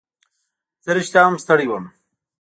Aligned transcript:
زه 0.85 0.91
رښتیا 0.97 1.21
هم 1.25 1.35
ستړی 1.43 1.65
وم. 1.69 1.85